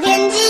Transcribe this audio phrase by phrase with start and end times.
[0.00, 0.47] 天气。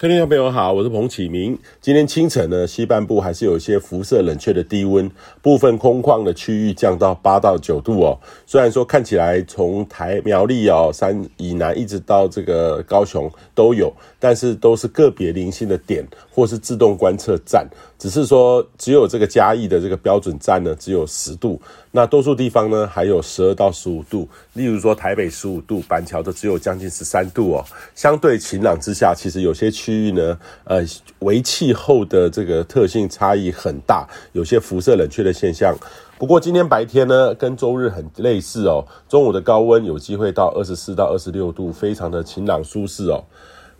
[0.00, 1.58] 各位听众朋友好，我是彭启明。
[1.78, 5.10] 今天清晨呢，西半部还是有一些辐射冷却的低温，
[5.42, 8.18] 部分空旷的区域降到八到九度哦。
[8.46, 27.62] 虽然说看起来从台苗栗哦山以南一直到这个高雄都有，但是都是个别零星的点或是自动观测站，只是说只有这个嘉义的这个标准站呢只有十度，那多数地方呢还有十二到十五度，例如说台北十五度，板桥的只有将近十三度哦。
[27.94, 29.89] 相对晴朗之下，其实有些区。
[29.90, 30.80] 区域呢，呃，
[31.18, 35.74] 微气候的这个特性差异很大，有些辐射冷却的现象。
[36.16, 43.24] 不过今天白天呢，跟周日很类似哦，中午的高温有机会到二十四到二十六度，非常的晴朗舒适哦。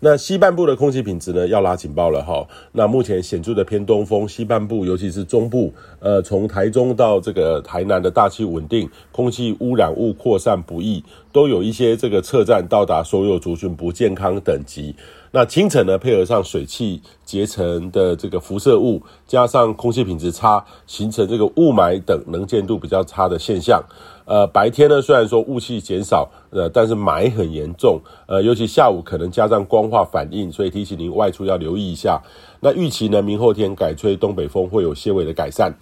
[0.02, 2.42] 那西半部的空气品质呢，要拉警报了哈。
[2.72, 14.96] 那目前显著的偏东风，西半部尤其是中部，呃，从台中到这个台南的大气稳定，空气污染物扩散不易，都有一些这个测站到达所有族群不健康等级。
[15.32, 23.80] 那清晨呢，配合上水汽结成的这个辐射物，加上空气品质差，形成这个雾霾等能见度比较差的现象。
[24.24, 32.20] 呃，白天呢，虽然说雾气减少，呃，但是霾很严重，呃，尤其下午可能加上光化反应，所以提醒您外出要留意一下。
[32.58, 35.72] 那预期呢，明后天改吹东北风会有些微的改善。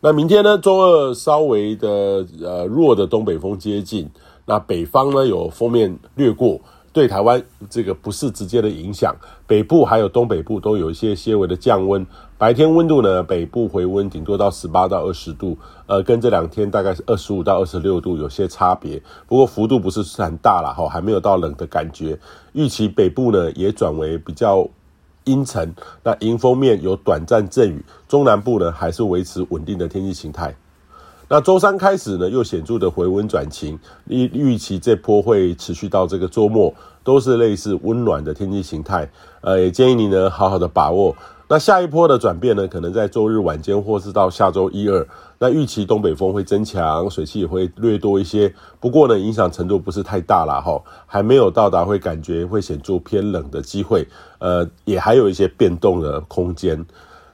[0.00, 4.08] 那明天呢，周二稍微的呃弱的东北风接近，
[4.46, 6.58] 那北方呢有锋面掠过。
[6.98, 9.14] 对台湾这个不是直接的影响，
[9.46, 12.04] 北部还有东北部都有一些些微的降温。
[12.36, 19.00] 白天温度呢，北部回温顶多到十八到二十度，呃，跟这两天大概是二十五到二十六度有些差别。
[19.28, 22.18] 不过幅度不是很大啦，哈，还没有到冷的感觉。
[22.52, 24.68] 预期北部呢也转为比较
[25.22, 27.84] 阴沉，那迎风面有短暂阵雨。
[28.08, 30.52] 中南部呢还是维持稳定的天气形态。
[31.30, 36.72] 那周三开始呢，又显著的回温转晴，预预期这波会持续到这个周末，
[37.04, 39.06] 都是类似温暖的天气形态。
[39.42, 41.14] 呃，也建议你呢好好的把握。
[41.50, 45.06] 那下一波的转变呢，可能在周日晚间或是到下周一二。
[45.38, 48.50] 那预期东北风会增强，水汽也会略多一些。
[48.80, 54.08] 不过呢，影响程度不是太大了哈，还没有到达会感觉会显著偏冷的机会。
[54.38, 56.86] 呃，也还有一些变动的空间。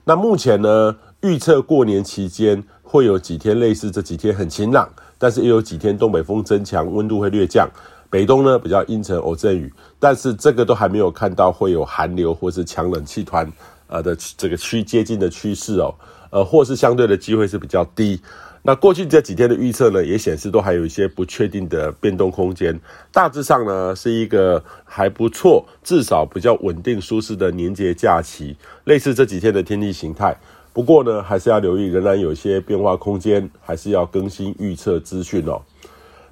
[0.05, 2.65] 那目前呢，预测过年期间。
[2.85, 7.69] 会有几天类似这几天很晴朗，但是也有几天东北风增强，温度会略降。
[8.09, 13.51] 北东呢比较阴沉偶阵雨，但是这个都还没有看到会有寒流或是强冷气团
[13.89, 15.93] 呃的这个趋接近的趋势哦，
[16.31, 18.21] 呃或是相对的机会是比较低。
[18.67, 22.79] 那过去这几天的预测呢，也显示都还有一些不确定的变动空间。
[23.13, 30.35] 大致上呢是一个还不错，至少比较稳定舒适的年节假期，类似这几天的天气形态。
[30.75, 35.63] 不过呢，还是要留意，仍然有一些变化空间，还是要更新预测资讯哦。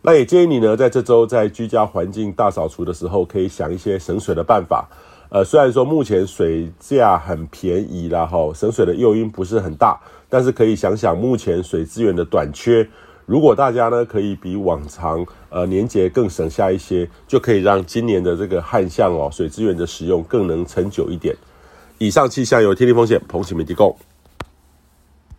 [0.02, 4.88] 那也建议你呢，在这周在居家环境大扫除的时候，可以想一些省水的办法。
[5.28, 9.96] 呃，虽然说目前水价很便宜啦，哈，省水的诱因不是很大，
[10.28, 12.86] 但是可以想想目前水资源的短缺。
[13.26, 21.32] 如果大家呢可以比往常呃年节更省下一些，就可以让今年的这个旱象哦，水资源的使用更能长久一点。
[21.98, 23.96] 以上气象由天气风险彭启明提供。